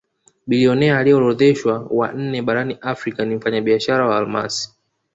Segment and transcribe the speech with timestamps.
[0.47, 4.75] Bilionea aliyeorodheshwa wa nne barani Afrika ni mfanyabiashara wa almasi